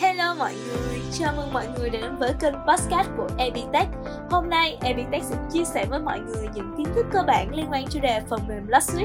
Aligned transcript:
Hello 0.00 0.34
mọi 0.34 0.54
người, 0.54 1.00
chào 1.12 1.32
mừng 1.36 1.52
mọi 1.52 1.66
người 1.78 1.90
đến 1.90 2.16
với 2.16 2.32
kênh 2.40 2.54
podcast 2.54 3.08
của 3.16 3.28
Abitech. 3.38 3.88
Hôm 4.30 4.50
nay 4.50 4.78
Abitech 4.80 5.24
sẽ 5.24 5.36
chia 5.52 5.64
sẻ 5.64 5.86
với 5.90 6.00
mọi 6.00 6.20
người 6.20 6.48
những 6.54 6.74
kiến 6.76 6.86
thức 6.94 7.06
cơ 7.12 7.22
bản 7.26 7.54
liên 7.54 7.66
quan 7.70 7.84
chủ 7.90 8.00
đề 8.00 8.20
phần 8.28 8.40
mềm 8.48 8.66
Last 8.68 8.96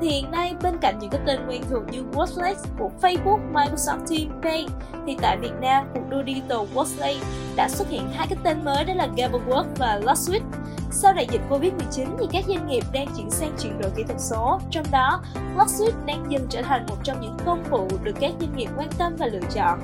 Thì 0.00 0.08
hiện 0.08 0.30
nay 0.30 0.54
bên 0.62 0.78
cạnh 0.80 0.98
những 0.98 1.10
cái 1.10 1.20
tên 1.26 1.40
quen 1.48 1.62
thuộc 1.70 1.82
như 1.90 2.04
Workplace 2.12 2.54
của 2.78 2.90
Facebook, 3.02 3.52
Microsoft 3.52 3.98
Teams, 3.98 4.42
Pay 4.42 4.66
thì 5.06 5.16
tại 5.22 5.36
Việt 5.36 5.54
Nam 5.60 5.86
cuộc 5.94 6.10
đua 6.10 6.22
Digital 6.26 6.58
Workplace 6.74 7.20
đã 7.56 7.68
xuất 7.68 7.88
hiện 7.88 8.08
hai 8.12 8.26
cái 8.26 8.38
tên 8.44 8.64
mới 8.64 8.84
đó 8.84 8.94
là 8.94 9.08
Gaberwork 9.16 9.64
và 9.76 10.00
Last 10.02 10.30
Sau 10.90 11.12
đại 11.12 11.26
dịch 11.32 11.42
Covid-19 11.50 12.06
thì 12.18 12.26
các 12.32 12.44
doanh 12.48 12.66
nghiệp 12.66 12.84
đang 12.92 13.06
chuyển 13.16 13.30
sang 13.30 13.52
chuyển 13.62 13.80
đổi 13.80 13.90
kỹ 13.96 14.02
thuật 14.02 14.20
số, 14.20 14.60
trong 14.70 14.84
đó 14.90 15.22
Luxuit 15.56 15.94
đang 16.06 16.26
dần 16.28 16.46
trở 16.50 16.62
thành 16.62 16.86
một 16.88 16.96
trong 17.04 17.20
những 17.20 17.36
công 17.46 17.64
cụ 17.70 17.88
được 18.02 18.14
các 18.20 18.32
doanh 18.40 18.56
nghiệp 18.56 18.68
quan 18.76 18.88
tâm 18.98 19.16
và 19.18 19.26
lựa 19.26 19.46
chọn. 19.54 19.78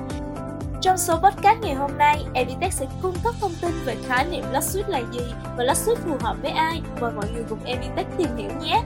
Trong 0.81 0.97
số 0.97 1.17
podcast 1.17 1.59
ngày 1.61 1.73
hôm 1.73 1.97
nay, 1.97 2.25
Editech 2.33 2.73
sẽ 2.73 2.85
cung 3.01 3.15
cấp 3.23 3.35
thông 3.41 3.51
tin 3.61 3.71
về 3.85 3.95
khái 4.07 4.25
niệm 4.25 4.43
Luxuit 4.53 4.89
là 4.89 5.01
gì 5.11 5.33
và 5.57 5.63
Luxuit 5.63 5.97
phù 5.97 6.17
hợp 6.21 6.35
với 6.41 6.51
ai. 6.51 6.81
Mời 7.01 7.11
mọi 7.11 7.25
người 7.33 7.43
cùng 7.49 7.63
Editech 7.63 8.07
tìm 8.17 8.35
hiểu 8.37 8.49
nhé! 8.61 8.83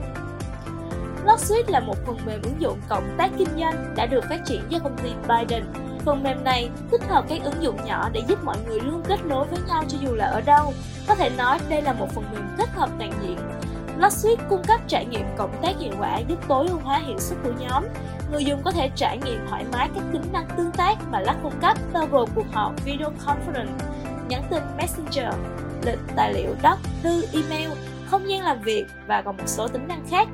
Luxuit 1.24 1.70
là 1.70 1.80
một 1.80 1.96
phần 2.06 2.16
mềm 2.26 2.42
ứng 2.42 2.60
dụng 2.60 2.80
cộng 2.88 3.14
tác 3.18 3.30
kinh 3.38 3.48
doanh 3.58 3.94
đã 3.96 4.06
được 4.06 4.24
phát 4.28 4.40
triển 4.46 4.62
do 4.68 4.78
công 4.78 4.96
ty 4.98 5.10
Biden 5.28 5.64
Phần 6.04 6.22
mềm 6.22 6.44
này 6.44 6.70
tích 6.90 7.02
hợp 7.08 7.24
các 7.28 7.42
ứng 7.44 7.62
dụng 7.62 7.76
nhỏ 7.84 8.08
để 8.12 8.22
giúp 8.28 8.44
mọi 8.44 8.56
người 8.66 8.80
luôn 8.80 9.02
kết 9.08 9.24
nối 9.24 9.46
với 9.46 9.58
nhau 9.68 9.84
cho 9.88 9.98
dù 10.00 10.14
là 10.14 10.26
ở 10.26 10.40
đâu. 10.40 10.72
Có 11.08 11.14
thể 11.14 11.30
nói 11.30 11.58
đây 11.68 11.82
là 11.82 11.92
một 11.92 12.08
phần 12.14 12.24
mềm 12.32 12.48
kết 12.58 12.68
hợp 12.72 12.90
toàn 12.98 13.12
diện. 13.22 13.38
Lotsuite 14.02 14.44
cung 14.48 14.62
cấp 14.68 14.80
trải 14.88 15.06
nghiệm 15.06 15.26
cộng 15.36 15.62
tác 15.62 15.78
hiệu 15.78 15.92
quả 15.98 16.18
giúp 16.18 16.38
tối 16.48 16.66
ưu 16.68 16.78
hóa 16.78 16.98
hiệu 16.98 17.18
suất 17.18 17.38
của 17.44 17.52
nhóm. 17.60 17.84
Người 18.32 18.44
dùng 18.44 18.62
có 18.64 18.70
thể 18.70 18.90
trải 18.96 19.18
nghiệm 19.18 19.46
thoải 19.48 19.64
mái 19.72 19.88
các 19.94 20.04
tính 20.12 20.22
năng 20.32 20.48
tương 20.56 20.70
tác 20.70 20.98
mà 21.10 21.20
Lux 21.20 21.36
cung 21.42 21.60
cấp 21.60 21.76
bao 21.92 22.06
gồm 22.06 22.28
cuộc 22.34 22.46
họp 22.52 22.84
video 22.84 23.12
conference, 23.26 23.78
nhắn 24.28 24.42
tin 24.50 24.62
Messenger, 24.78 25.34
lịch 25.82 25.98
tài 26.16 26.34
liệu 26.34 26.54
doc, 26.62 26.78
thư, 27.02 27.24
email, 27.32 27.70
không 28.06 28.30
gian 28.30 28.42
làm 28.42 28.62
việc 28.62 28.84
và 29.06 29.22
còn 29.22 29.36
một 29.36 29.46
số 29.46 29.68
tính 29.68 29.88
năng 29.88 30.06
khác 30.10 30.28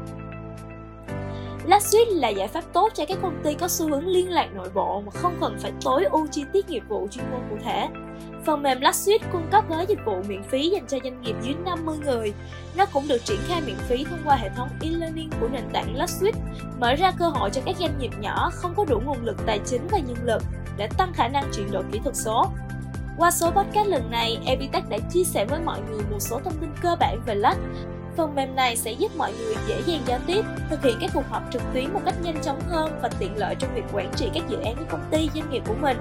LastSuite 1.68 2.14
là 2.14 2.28
giải 2.28 2.48
pháp 2.48 2.64
tốt 2.72 2.88
cho 2.94 3.04
các 3.08 3.18
công 3.22 3.40
ty 3.44 3.54
có 3.54 3.68
xu 3.68 3.88
hướng 3.88 4.06
liên 4.06 4.30
lạc 4.30 4.48
nội 4.54 4.68
bộ 4.74 5.02
mà 5.06 5.10
không 5.10 5.36
cần 5.40 5.56
phải 5.58 5.72
tối 5.84 6.04
ưu 6.04 6.26
chi 6.26 6.44
tiết 6.52 6.70
nghiệp 6.70 6.82
vụ 6.88 7.08
chuyên 7.10 7.24
môn 7.30 7.40
cụ 7.50 7.56
thể. 7.64 7.88
Phần 8.44 8.62
mềm 8.62 8.80
LastSuite 8.80 9.26
cung 9.32 9.48
cấp 9.50 9.64
gói 9.68 9.86
dịch 9.88 9.98
vụ 10.04 10.22
miễn 10.28 10.42
phí 10.42 10.68
dành 10.68 10.86
cho 10.88 10.98
doanh 11.04 11.20
nghiệp 11.20 11.34
dưới 11.42 11.54
50 11.64 11.96
người. 12.04 12.32
Nó 12.76 12.86
cũng 12.92 13.08
được 13.08 13.24
triển 13.24 13.38
khai 13.48 13.60
miễn 13.66 13.76
phí 13.76 14.04
thông 14.04 14.18
qua 14.24 14.36
hệ 14.36 14.48
thống 14.56 14.68
e-learning 14.80 15.30
của 15.40 15.48
nền 15.48 15.64
tảng 15.72 15.96
LastSuite, 15.96 16.38
mở 16.80 16.94
ra 16.94 17.12
cơ 17.18 17.28
hội 17.28 17.50
cho 17.50 17.60
các 17.66 17.76
doanh 17.76 17.98
nghiệp 17.98 18.10
nhỏ 18.20 18.50
không 18.52 18.74
có 18.76 18.84
đủ 18.84 19.00
nguồn 19.04 19.24
lực 19.24 19.36
tài 19.46 19.60
chính 19.66 19.86
và 19.90 19.98
nhân 19.98 20.16
lực 20.24 20.42
để 20.76 20.88
tăng 20.98 21.12
khả 21.12 21.28
năng 21.28 21.50
chuyển 21.54 21.70
đổi 21.70 21.84
kỹ 21.92 22.00
thuật 22.04 22.16
số. 22.16 22.46
Qua 23.18 23.30
số 23.30 23.50
podcast 23.50 23.88
lần 23.88 24.10
này, 24.10 24.38
Epitech 24.46 24.88
đã 24.88 24.98
chia 25.12 25.24
sẻ 25.24 25.44
với 25.44 25.60
mọi 25.60 25.80
người 25.90 26.00
một 26.10 26.20
số 26.20 26.40
thông 26.44 26.58
tin 26.60 26.70
cơ 26.82 26.96
bản 27.00 27.20
về 27.26 27.34
Lux 27.34 27.56
Phần 28.18 28.34
mềm 28.34 28.56
này 28.56 28.76
sẽ 28.76 28.92
giúp 28.92 29.16
mọi 29.16 29.32
người 29.32 29.54
dễ 29.68 29.82
dàng 29.86 30.00
giao 30.06 30.18
tiếp, 30.26 30.44
thực 30.70 30.82
hiện 30.82 30.98
các 31.00 31.10
cuộc 31.14 31.24
họp 31.28 31.42
trực 31.52 31.62
tuyến 31.74 31.92
một 31.92 32.00
cách 32.04 32.14
nhanh 32.22 32.42
chóng 32.42 32.60
hơn 32.68 32.98
và 33.02 33.08
tiện 33.18 33.36
lợi 33.36 33.54
trong 33.58 33.74
việc 33.74 33.82
quản 33.92 34.10
trị 34.16 34.30
các 34.34 34.42
dự 34.48 34.58
án 34.64 34.76
của 34.76 34.84
công 34.88 35.08
ty, 35.10 35.30
doanh 35.34 35.50
nghiệp 35.50 35.62
của 35.66 35.74
mình. 35.80 35.96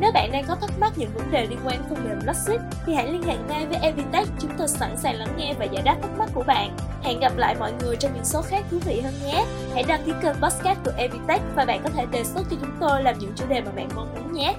Nếu 0.00 0.12
bạn 0.12 0.32
đang 0.32 0.44
có 0.48 0.54
thắc 0.54 0.70
mắc 0.80 0.92
những 0.96 1.10
vấn 1.14 1.30
đề 1.30 1.46
liên 1.46 1.58
quan 1.64 1.82
phần 1.88 2.08
mềm 2.08 2.18
Logic 2.26 2.60
thì 2.86 2.94
hãy 2.94 3.12
liên 3.12 3.22
hệ 3.22 3.36
ngay 3.48 3.66
với 3.66 3.78
Evitech, 3.82 4.28
chúng 4.40 4.50
tôi 4.58 4.68
sẵn 4.68 4.96
sàng 4.96 5.14
lắng 5.14 5.34
nghe 5.36 5.54
và 5.58 5.64
giải 5.64 5.82
đáp 5.82 5.96
thắc 6.02 6.10
mắc 6.18 6.28
của 6.34 6.42
bạn. 6.42 6.76
Hẹn 7.02 7.20
gặp 7.20 7.32
lại 7.36 7.56
mọi 7.60 7.72
người 7.80 7.96
trong 7.96 8.14
những 8.14 8.24
số 8.24 8.42
khác 8.42 8.64
thú 8.70 8.78
vị 8.84 9.00
hơn 9.00 9.14
nhé. 9.26 9.44
Hãy 9.74 9.82
đăng 9.82 10.02
ký 10.06 10.12
kênh 10.22 10.36
podcast 10.42 10.78
của 10.84 10.92
Evitech 10.96 11.42
và 11.54 11.64
bạn 11.64 11.80
có 11.84 11.90
thể 11.90 12.06
đề 12.12 12.24
xuất 12.24 12.42
cho 12.50 12.56
chúng 12.60 12.76
tôi 12.80 13.02
làm 13.02 13.18
những 13.18 13.32
chủ 13.36 13.46
đề 13.48 13.60
mà 13.60 13.70
bạn 13.76 13.88
mong 13.94 14.14
muốn 14.14 14.32
nhé. 14.32 14.54